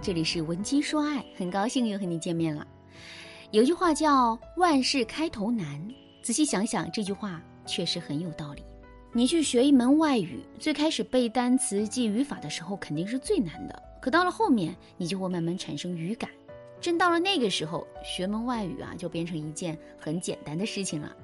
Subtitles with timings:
[0.00, 2.66] 这里是文姬说爱，很高兴又和你见面了。
[3.50, 5.80] 有句话叫“万事开头难”，
[6.22, 8.62] 仔细想想，这句话确实很有道理。
[9.12, 16.28] 你去学一门外语，最开始背单词、记语法的时候肯定是最难的，可到了后面，你就会慢慢产生语感。
[16.80, 21.16] 真到了那个时候，学门外语啊，就变成一件很简单的事情了。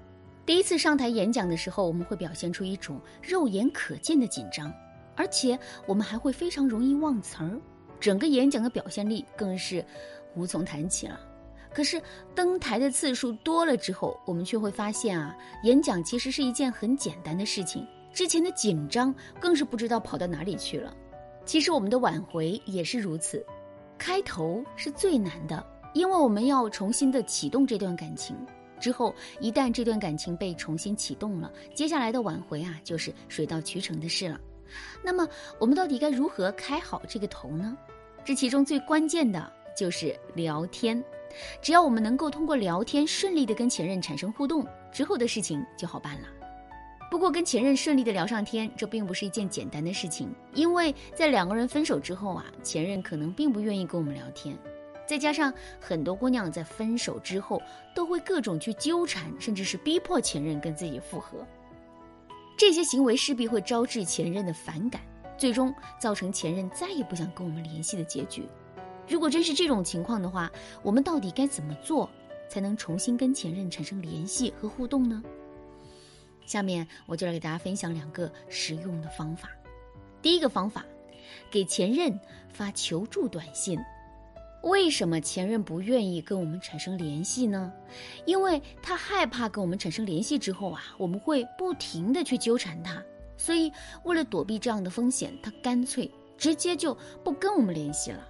[0.47, 4.73] 第一次上台演讲的时候，我们会表现出一种肉眼可见的紧张，
[5.15, 7.61] 而且我们还会非常容易忘词儿，
[8.03, 9.85] 整个演讲的表现力更是
[10.35, 11.21] 无从谈起了。
[11.73, 12.03] 可是
[12.35, 17.87] 登台的次数多了之后，我们却会发现啊，演讲其实是一件很简单的事情。
[18.13, 20.93] 之前的紧张更是不知道跑到哪里去了。
[21.45, 23.47] 其实我们的挽回也是如此，
[23.97, 28.37] 开头是最难的，因为我们要重新的启动这段感情。
[28.81, 34.41] 之后一旦这段感情被重新启动了，接下来的挽回啊，就是水到渠成的事了。
[35.03, 37.77] 那么我们到底该如何开好这个头呢？
[38.25, 41.03] 这其中最关键的就是聊天。
[41.61, 46.29] 只要我们能够通过聊天顺利的跟前任产生互动，之后的事情就好办了。
[47.11, 54.57] 不过跟前任顺利的聊上天，这并不是一件简单的事情，因为在两个人分手之后啊，前任可能并不愿意跟我们聊天，
[55.07, 57.61] 再加上很多姑娘在分手之后
[57.95, 61.47] 都会各种去纠缠，甚至是逼迫前任跟自己复合，
[62.57, 65.01] 这些行为势必会招致前任的反感，
[65.37, 68.47] 最终造成前任再也不想跟我们联系的结局。
[69.09, 70.51] 如果真是这种情况的话，
[70.83, 72.09] 我们到底该怎么做
[72.49, 75.23] 才能重新跟前任产生联系和互动呢？
[76.47, 79.49] 下面我就来给大家分享两个实用的方法。
[80.21, 80.85] 第一个方法，
[81.51, 82.17] 给前任
[82.49, 83.79] 发求助短信。
[84.63, 87.73] 为什么前任不愿意跟我们产生联系呢？
[88.25, 93.03] 因为他害怕跟我们产生联系之后啊，我们会不停的去纠缠他，
[93.37, 93.73] 所以
[94.05, 98.29] 为了躲避这样的风险，他干脆直接就不跟我们联系了。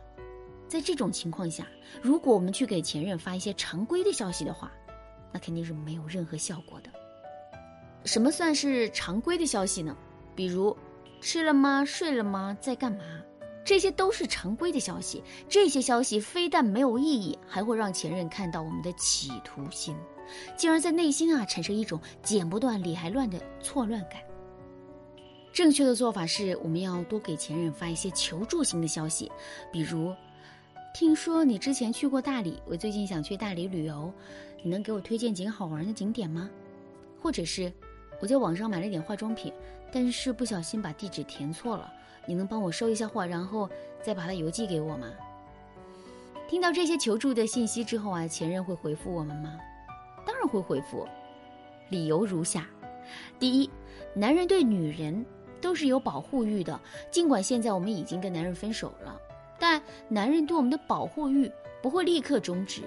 [0.68, 1.66] 在这种情况下，
[2.00, 4.72] 如果我们去给前任发一些常规的消息的话，
[5.30, 6.88] 那肯定是没有任何效果的。
[8.04, 9.94] 什么算是常规的消息呢？
[10.34, 10.74] 比如，
[11.20, 11.84] 吃了吗？
[11.84, 12.56] 睡了吗？
[12.58, 13.04] 在干嘛？
[13.72, 15.24] 这些都是常规的消息。
[15.48, 19.96] 这些消息非但没有意义，还会让前任看到我们的企图心，
[20.58, 24.20] 进而在内心啊产生一种剪不断理还乱的错乱感。
[25.54, 29.32] 正确的做法是，我们要多给前任发一些求助型的消息，
[29.72, 30.14] 比如。
[30.92, 34.12] 听说你之前去过大理，我最近想去大理旅游，
[34.62, 36.50] 你能给我推荐几个好玩的景点吗？
[37.22, 37.72] 或者是
[38.22, 39.52] 我在网上买了点化妆品，
[39.90, 41.92] 但是不小心把地址填错了，
[42.24, 43.68] 你能帮我收一下货，然后
[44.00, 45.08] 再把它邮寄给我吗？
[46.48, 49.58] 听到这些求助的信息之后啊，前任会回复我们吗？
[50.24, 51.04] 当然会回复，
[51.88, 52.64] 理由如下：
[53.40, 53.68] 第一，
[54.14, 55.26] 男人对女人
[55.60, 56.80] 都是有保护欲的，
[57.10, 59.20] 尽管现在我们已经跟男人分手了。
[59.58, 61.50] 但男人对我们的保护欲
[61.82, 62.82] 不会立刻终止。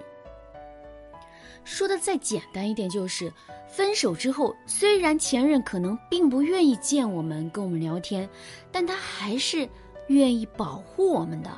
[1.65, 3.29] 说的再简单一点，就是
[3.67, 8.29] 分手之后，虽然前任可能并不愿意见我们、跟我们聊天，
[8.71, 9.67] 但他还是
[10.07, 11.51] 愿意保护我们的。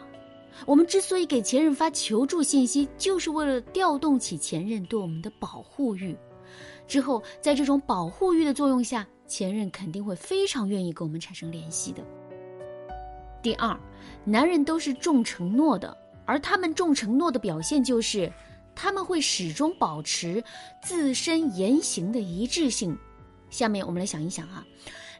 [0.65, 6.17] 我们之所以给前任发求助信息，就是为了调动起前任对我们的保护欲。
[6.87, 12.01] 之后，在这种保护欲的作用下，前任肯定会非常愿意跟我们产生联系的。
[13.43, 13.77] 第二，
[14.23, 15.95] 男人都是重承诺的，
[16.25, 18.31] 而他们重承诺的表现就是，
[18.79, 20.43] 他们会始终保持
[20.83, 22.95] 自身言行的一致性。
[23.49, 24.63] 下面我们来想一想啊，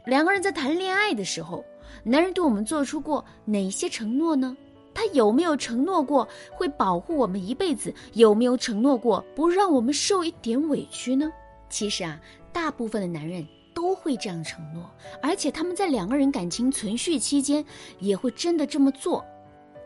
[0.05, 1.65] 两个人在谈恋爱的时候，
[2.03, 4.55] 男人对我们做出过哪些承诺呢？
[4.93, 7.91] 他有没有承诺过会保护我们一辈子？
[8.13, 11.31] 有没有承诺过不让我们受一点委屈呢？
[11.67, 12.21] 其实啊，
[12.53, 13.43] 大部分的男人。
[13.73, 14.89] 都会这样承诺，
[15.21, 17.63] 而且他们在两个人感情存续期间
[17.99, 19.23] 也会真的这么做。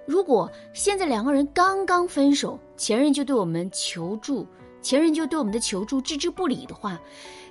[0.05, 4.45] 如果现在两个人刚刚分手，前任就对我们求助，
[4.81, 6.99] 前任就对我们的求助置之不理的话，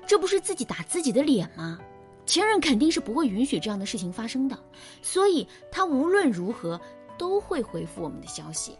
[0.07, 1.79] 这不是自己打自己的脸吗？
[2.27, 4.59] 前任肯定是不会允许这样的事情发生的，
[5.03, 6.81] 所以他无论如何
[7.19, 8.77] 都会回复我们的消息。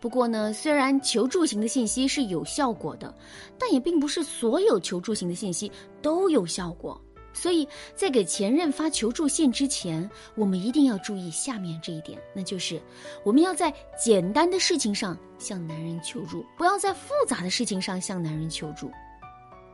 [0.00, 3.14] 不过呢，虽然求助型的信息是有效果的，
[3.58, 5.70] 但也并不是所有求助型的信息
[6.00, 7.00] 都有效果。
[7.40, 12.82] 所以在给前任发求助信之前，我们一定要注意下面这一点，那就是
[13.22, 18.90] 我们要在简单的事情上向男人求助，不要在复杂的事情上向男人求助。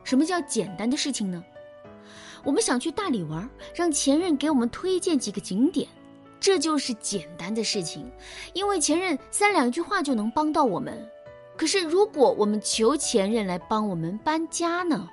[0.03, 1.43] 什么叫简单的事情呢？
[2.43, 5.87] 我们想去大理玩，让前任给我们推荐几个景点。
[6.39, 8.07] 这就是简单的事情，
[8.53, 11.03] 因为前任三两句话就能帮到我们。
[11.57, 15.09] 可是如果我们求前任来帮我们搬家呢？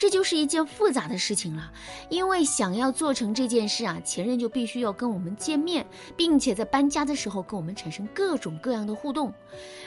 [0.00, 1.70] 这就是一件复杂的事情了。
[2.08, 5.86] 因为想要做成这件事啊，前任就必须要跟我们见面，
[6.16, 9.30] 并且在搬家的时候跟我们产生各种各样的互动。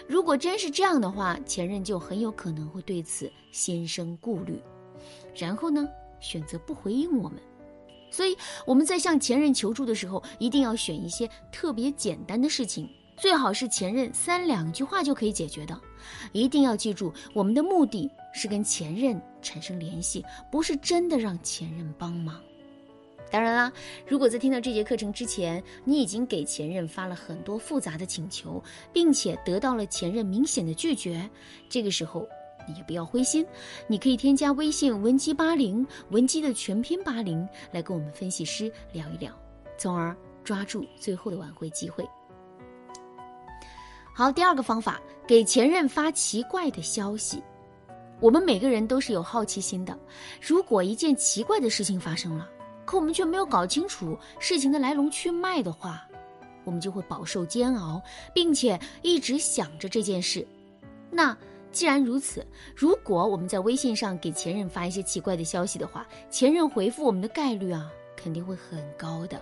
[0.07, 4.61] 如果真是这样的话，前任就很有可能会对此心生顾虑，
[5.35, 5.89] 然后呢，
[6.19, 7.41] 选择不回应我们。
[8.11, 8.37] 所以
[8.67, 12.87] 我们在向前任求助的时候，一定要选一些特别简单的事情。
[13.17, 15.79] 最好是前任三两句话就可以解决的，
[16.31, 22.41] 一定要记住，我们的目的是跟前任产生联系，不是真的让前任帮忙。
[23.31, 23.73] 当然啦，
[24.05, 28.63] 如果在听到这节课程之前，你已经给前任发了很多复杂的请求，
[28.93, 31.27] 并且得到了前任明显的拒绝，
[31.67, 32.27] 这个时候
[32.67, 33.43] 你也不要灰心，
[33.87, 39.33] 你可以添加微信文姬八零，文姬的全拼八零，来跟我们分析师聊一聊，
[39.79, 42.07] 从而抓住最后的挽回机会。
[44.15, 47.41] 好，第二个方法，给前任发奇怪的消息。
[48.19, 49.97] 我们每个人都是有好奇心的。
[50.39, 52.47] 如果一件奇怪的事情发生了，
[52.85, 56.07] 可我们却没有搞清楚事情的来龙去脉的话，
[56.63, 57.99] 我们就会饱受煎熬，
[58.35, 60.47] 并且一直想着这件事。
[61.09, 61.35] 那
[61.71, 62.45] 既然如此，
[62.75, 69.41] 如果我们在微信上给前任发一些奇怪的消息的话，前任回复我们的概率啊，肯定会很高的。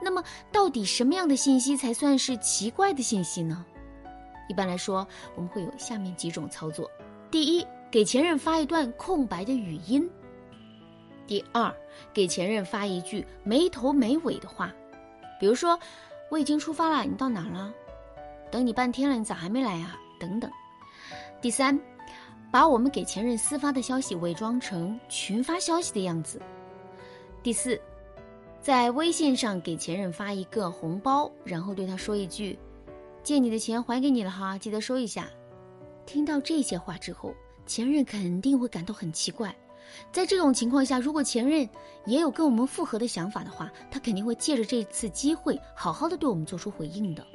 [0.00, 3.66] 那么，到底什么样的信息才算是奇怪的信息呢？
[4.52, 6.90] 一般来说，我们会有下面几种操作：
[7.30, 10.02] 第一，给前任发一段空白的语音；
[11.26, 11.74] 第二，
[12.12, 14.70] 给前任发一句没头没尾的话，
[15.40, 15.78] 比如说
[16.28, 17.72] “我已经出发了，你到哪了？
[18.50, 20.50] 等你半天了，你咋还没来啊？”等等。
[21.40, 21.80] 第三，
[22.50, 26.38] 把我们给前任私发的消息伪装成群发消息的样子；
[27.42, 27.80] 第四，
[28.60, 32.58] 在微信上给前任发一个红包，然后对他说一句。
[33.22, 35.28] 借你的钱还给你了哈，记得收一下。
[36.04, 37.34] 听到这些话之后，
[37.66, 39.54] 前任肯定会感到很奇怪。
[40.10, 41.68] 在这种情况下，如果前任
[42.06, 47.26] 也有跟我们复合的想法的话，他肯定会借着这次机会好好的对我们做出回应的。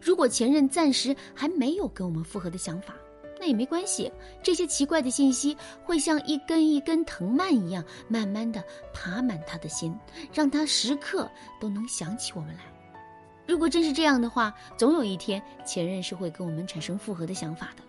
[0.00, 2.94] 如果前任暂时还没有跟我们复合的想法，
[3.38, 4.10] 那也没关系。
[4.42, 9.94] 这些奇怪的信息会像一根一根藤蔓一样，慢慢的爬满他的心，
[10.32, 11.30] 让他时刻
[11.60, 12.62] 都能想起我们来。
[13.50, 17.82] 如果真是这样的话，总有一天前任是会跟我们产生复合的想法的。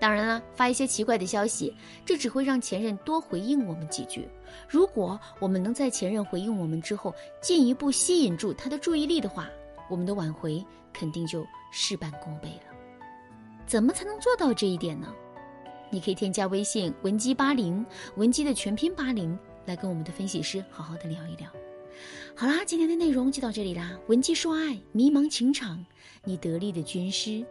[0.00, 1.72] 当然了，发一些奇怪的消息，
[2.04, 4.28] 这只会让前任多回应我们几句。
[4.68, 9.48] 如果我们能在前任回应我们之后，进一步吸引住他的注意力的话，
[9.88, 10.62] 我们的挽回
[10.92, 12.74] 肯定就事半功倍了。
[13.68, 15.14] 怎么才能做到这一点呢？
[15.88, 17.86] 你可以添加微信文姬八零，
[18.16, 21.48] 文姬的全拼八零，来跟我们的分析师好好的聊一聊。
[22.34, 23.98] 好啦，今天的内容就到这里啦。
[24.08, 25.84] 文姬说爱，迷茫情场，
[26.24, 27.44] 你得力的军师。